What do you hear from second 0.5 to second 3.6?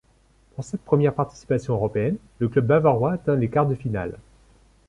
Pour cette première participation européenne, le club bavarois atteint les